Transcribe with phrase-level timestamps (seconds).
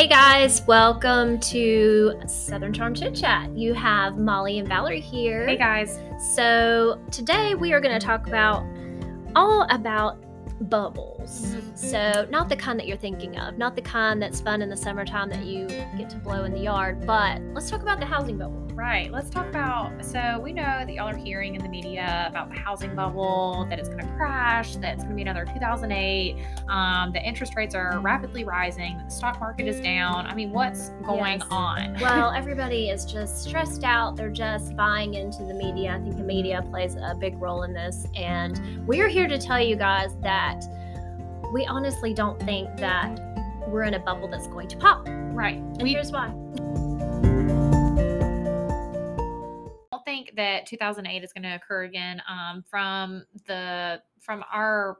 [0.00, 3.54] Hey guys, welcome to Southern Charm Chit Chat.
[3.54, 5.46] You have Molly and Valerie here.
[5.46, 6.00] Hey guys.
[6.34, 8.64] So, today we are going to talk about
[9.36, 10.16] all about
[10.60, 11.54] bubbles.
[11.54, 11.76] Mhm.
[11.78, 14.76] So, not the kind that you're thinking of, not the kind that's fun in the
[14.76, 15.66] summertime that you
[15.96, 18.56] get to blow in the yard, but let's talk about the housing bubble.
[18.74, 19.10] Right.
[19.12, 20.02] Let's talk about.
[20.02, 23.78] So we know that y'all are hearing in the media about the housing bubble, that
[23.78, 26.36] it's going to crash, that it's going to be another 2008.
[26.68, 28.96] Um, the interest rates are rapidly rising.
[29.04, 30.26] The stock market is down.
[30.26, 31.48] I mean, what's going Yes.
[31.50, 31.96] on?
[32.00, 34.16] Well, everybody is just stressed out.
[34.16, 35.94] They're just buying into the media.
[35.94, 38.06] I think the media plays a big role in this.
[38.16, 40.49] And we're here to tell you guys that
[41.52, 43.18] we honestly don't think that
[43.68, 45.06] we're in a bubble that's going to pop.
[45.06, 45.60] And right.
[45.80, 46.28] We here's why.
[49.90, 52.22] don't think that 2008 is going to occur again.
[52.28, 54.98] Um, from the from our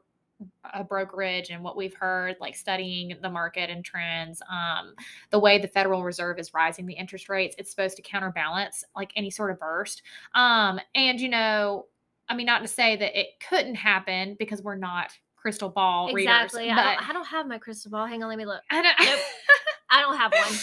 [0.73, 4.93] uh, brokerage and what we've heard, like studying the market and trends, um,
[5.29, 9.11] the way the Federal Reserve is rising the interest rates, it's supposed to counterbalance like
[9.15, 10.01] any sort of burst.
[10.33, 11.87] Um, and you know,
[12.29, 15.11] I mean, not to say that it couldn't happen because we're not
[15.41, 16.63] crystal ball Exactly.
[16.63, 18.05] readers, I, but don't, I don't have my crystal ball.
[18.05, 18.61] Hang on, let me look.
[18.69, 19.19] I don't- Nope.
[19.93, 20.57] I don't have one,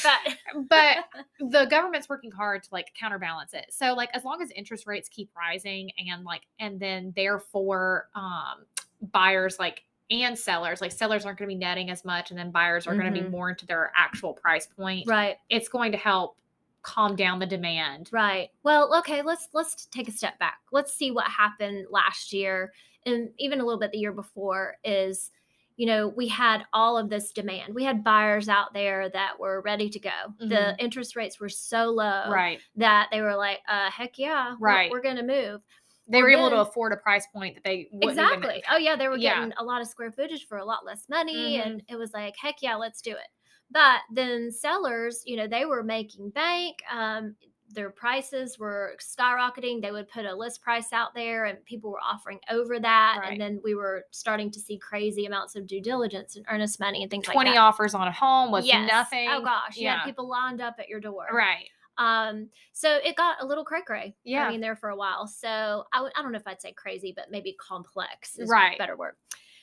[0.65, 3.67] but but the government's working hard to like counterbalance it.
[3.69, 8.65] So like as long as interest rates keep rising and like and then therefore um
[9.12, 12.51] buyers like and sellers like sellers aren't going to be netting as much and then
[12.51, 15.06] buyers are going to be more into their actual price point.
[15.06, 16.39] right, It's going to help
[16.89, 18.08] calm down the demand.
[18.12, 18.48] right.
[18.62, 19.20] Well, okay.
[19.22, 20.58] Let's let's take a step back.
[20.72, 22.72] Let's see what happened last year
[23.05, 24.77] and even a little bit the year before.
[24.84, 25.31] Is
[25.77, 27.75] you know we had all of this demand.
[27.75, 30.19] We had buyers out there that were ready to go.
[30.39, 30.77] The Mhm.
[30.78, 32.61] interest rates were so low Right.
[32.77, 34.91] that they were like, uh, "Heck yeah, we're- Right.
[34.91, 35.61] We're, gonna move."
[36.11, 38.64] They were able to afford a price point that they wouldn't even- Exactly.
[38.72, 39.34] oh yeah, they were Yeah.
[39.34, 41.66] getting a lot of square footage for a lot less money, Mhm.
[41.66, 43.28] and it was like, heck yeah, let's do it.
[43.70, 46.76] But then sellers, you know, they were making bank.
[46.91, 47.34] Um,
[47.70, 49.82] their prices were skyrocketing.
[49.82, 53.19] They would put a list price out there, and people were offering over that.
[53.20, 53.32] Right.
[53.32, 57.03] And then we were starting to see crazy amounts of due diligence and earnest money
[57.03, 57.50] and things 20 like that.
[57.50, 58.88] 20 offers on a home was Yes.
[58.91, 59.28] nothing.
[59.31, 59.97] Oh gosh, yeah.
[59.98, 60.04] Yeah.
[60.04, 61.26] People lined up at your door.
[61.31, 61.69] Right.
[61.98, 64.14] Um, so it got a little cray cray.
[64.25, 64.47] Yeah.
[64.47, 65.26] I mean, there for a while.
[65.26, 65.48] So
[65.93, 68.76] I w- I don't know if I'd say crazy, but maybe complex is Right.
[68.76, 69.16] a better word.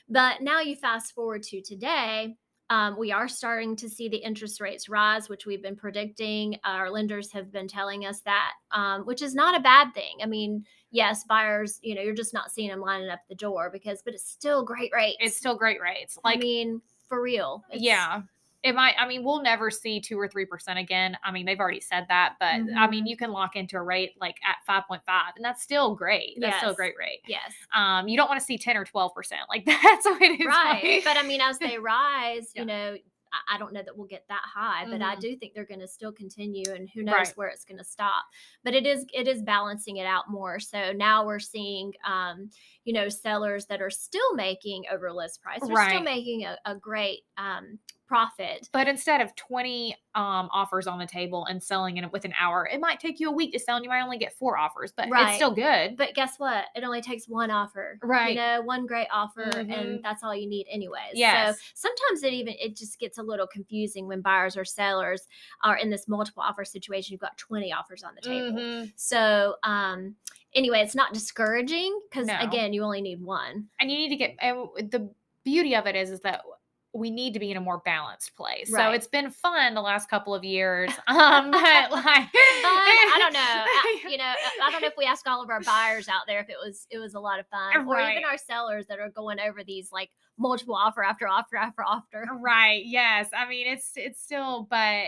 [0.09, 2.35] But now you fast forward to today.
[2.69, 6.57] Um, we are starting to see the interest rates rise, which we've been predicting.
[6.63, 10.17] Our lenders have been telling us that, um, which is not a bad thing.
[10.21, 13.69] I mean, yes, buyers, you know, you're just not seeing them lining up the door
[13.71, 15.17] because, but it's still great rates.
[15.19, 16.17] It's still great rates.
[16.23, 17.63] I mean, for real.
[17.71, 18.21] Yeah
[18.63, 21.59] it might i mean we'll never see two or three percent again i mean they've
[21.59, 23.09] already said that but i mean Mhm.
[23.09, 25.01] you can lock into a rate like at 5.5
[25.35, 27.51] and that's still great that's still a great rate Yes.
[27.75, 30.45] um you don't want to see 10 or 12 percent like that's what it is
[30.47, 32.61] right like- but i mean as they rise Yeah.
[32.61, 32.95] you know
[33.33, 35.19] I- I don't know that we'll get that high, but I Mhm.
[35.19, 37.31] do think they're going to still continue, and who knows Right.
[37.35, 38.23] where it's going to stop.
[38.63, 40.57] But it is it is balancing it out more.
[40.57, 42.49] So now we're seeing, um,
[42.85, 45.59] you know, sellers that are still making over list price.
[45.67, 48.69] They're still making a, a great um, profit.
[48.71, 52.69] but instead of 20 um offers on the table and selling it with an hour
[52.71, 54.93] it might take you a week to sell and you might only get four offers
[54.95, 55.25] but Right.
[55.29, 56.65] it's still good But guess what?
[56.75, 58.29] It only takes one offer, Right.
[58.29, 59.73] You know, one great offer, Mhm.
[59.73, 61.13] and that's all you need, anyways.
[61.15, 61.57] Yes.
[61.57, 65.27] So sometimes it even it just gets a little confusing when buyers or sellers
[65.63, 67.11] are in this multiple offer situation.
[67.13, 68.59] You've got twenty offers on the table.
[68.59, 68.93] Mhm.
[68.95, 70.15] So um,
[70.55, 72.37] anyway, it's not discouraging because No.
[72.39, 73.67] again, you only need one.
[73.79, 74.57] and you need to get and
[74.91, 75.09] the
[75.43, 76.41] beauty of it is is that
[76.93, 78.71] we need to be in a more balanced place.
[78.71, 78.85] Right.
[78.85, 80.89] So it's been fun the last couple of years.
[81.07, 83.39] Um, but like, Fun, I don't know.
[83.41, 86.21] I, you know, I- I don't know if we ask all of our buyers out
[86.25, 88.99] there if it was it was a lot of fun, or even our sellers that
[88.99, 92.25] are going over these like multiple offer after offer after offer.
[92.39, 92.83] right?
[92.85, 95.07] Yes, I mean it's it's still, but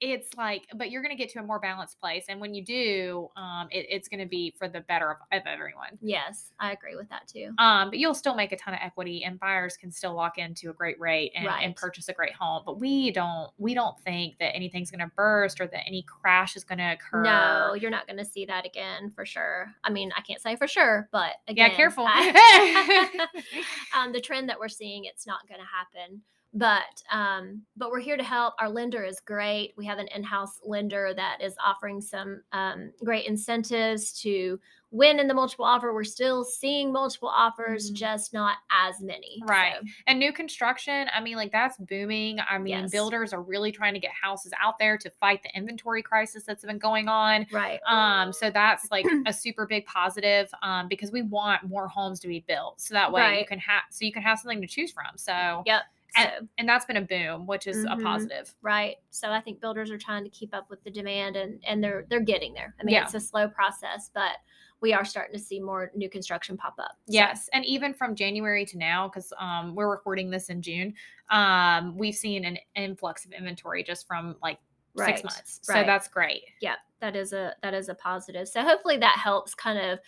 [0.00, 3.28] it's like, but you're gonna get to a more balanced place, and when you do,
[3.36, 5.98] um, it, it's gonna be for the better of, of everyone.
[6.00, 7.52] Yes, I agree with that too.
[7.58, 10.70] Um, but you'll still make a ton of equity, and buyers can still lock into
[10.70, 11.64] a great rate and, Right.
[11.64, 12.62] and purchase a great home.
[12.64, 16.64] But we don't we don't think that anything's gonna burst or that any crash is
[16.64, 17.22] gonna occur.
[17.22, 19.72] No, you're not going to see that again for sure.
[19.84, 22.04] I mean, I can't say for sure, but again, yeah, careful.
[22.08, 23.26] I-
[23.96, 26.22] um, the trend that we're seeing, it's not going to happen.
[26.52, 28.54] But um, but we're here to help.
[28.58, 29.72] Our lender is great.
[29.76, 34.58] We have an in-house lender that is offering some um, great incentives to
[34.90, 35.94] win in the multiple offer.
[35.94, 37.94] We're still seeing multiple offers, Mhm.
[37.94, 39.40] just not as many.
[39.46, 39.74] Right.
[39.80, 42.40] So, And new construction, I mean, like that's booming.
[42.40, 42.90] I mean, Yes.
[42.90, 46.64] builders are really trying to get houses out there to fight the inventory crisis that's
[46.64, 47.46] been going on.
[47.52, 47.78] right.
[47.86, 52.26] Um, so that's like a super big positive um, because we want more homes to
[52.26, 52.80] be built.
[52.80, 55.16] So that way you can have so you can have something to choose from.
[55.16, 55.82] So Yep.
[56.16, 57.98] And, that's been a boom, which is Mhm.
[57.98, 58.54] a positive.
[58.62, 58.96] right.
[59.10, 62.06] So I think builders are trying to keep up with the demand and and they're
[62.08, 62.74] they're getting there.
[62.80, 63.04] I mean, Yeah.
[63.04, 64.32] it's a slow process, but
[64.80, 66.92] we are starting to see more new construction pop up.
[66.92, 70.94] So, Yes, and even from January to now, because um, we're recording this in June,
[71.30, 74.58] um, we've seen an influx of inventory just from like
[74.94, 75.18] right.
[75.18, 75.60] six months.
[75.62, 76.44] So that's great.
[76.60, 79.98] yeah that is a that is a positive so hopefully that helps kind of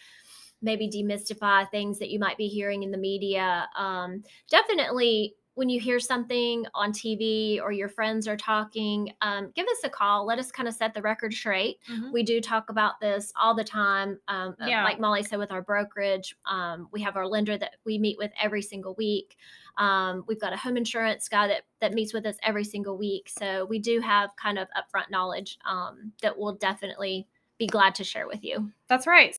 [0.60, 5.78] maybe demystify things that you might be hearing in the media um, definitely when you
[5.80, 10.26] hear something on tv or your friends are talking um, give us a call.
[10.26, 11.78] Let us kind of set the record straight.
[12.12, 14.84] We do talk about this all the time um, uh, Yeah.
[14.84, 18.30] like molly said with our brokerage um, we have our lender that we meet with
[18.40, 19.36] every single week.
[19.78, 23.28] Um, we've got a home insurance guy that, that meets with us every single week.
[23.28, 27.26] So we do have kind of upfront knowledge um, that we'll definitely
[27.58, 28.70] be glad to share with you.
[28.88, 29.36] That's right.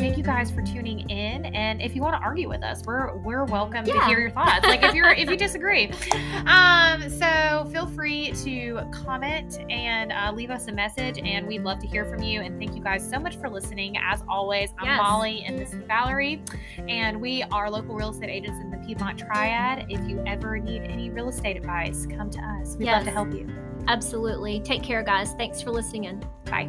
[0.00, 1.44] Thank you guys for tuning in.
[1.54, 4.66] And if you want to argue with us, we're we're welcome to hear your thoughts.
[4.66, 5.92] Like if you're if you disagree,
[6.46, 11.80] um, so feel free to comment and uh, leave us a message, and we'd love
[11.80, 12.40] to hear from you.
[12.40, 13.94] And thank you guys so much for listening.
[13.98, 14.98] As always, I'm Yes.
[15.02, 16.42] Molly and this is Valerie,
[16.88, 19.84] and we are local real estate agents in the Piedmont Triad.
[19.90, 22.74] If you ever need any real estate advice, come to us.
[22.78, 23.46] We'd love to help you.
[23.88, 26.68] absolutely take care guys thanks for listening in Bye.